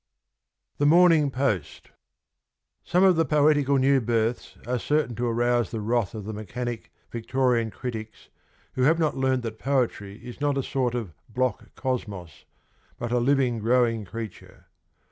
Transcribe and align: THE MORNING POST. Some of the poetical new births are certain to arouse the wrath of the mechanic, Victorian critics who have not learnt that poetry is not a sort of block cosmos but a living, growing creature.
THE 0.79 0.87
MORNING 0.87 1.29
POST. 1.29 1.91
Some 2.83 3.03
of 3.03 3.17
the 3.17 3.23
poetical 3.23 3.77
new 3.77 4.01
births 4.01 4.57
are 4.65 4.79
certain 4.79 5.13
to 5.17 5.27
arouse 5.27 5.69
the 5.69 5.79
wrath 5.79 6.15
of 6.15 6.25
the 6.25 6.33
mechanic, 6.33 6.91
Victorian 7.11 7.69
critics 7.69 8.29
who 8.73 8.81
have 8.81 8.97
not 8.97 9.15
learnt 9.15 9.43
that 9.43 9.59
poetry 9.59 10.17
is 10.27 10.41
not 10.41 10.57
a 10.57 10.63
sort 10.63 10.95
of 10.95 11.13
block 11.29 11.75
cosmos 11.75 12.45
but 12.97 13.11
a 13.11 13.19
living, 13.19 13.59
growing 13.59 14.03
creature. 14.03 14.65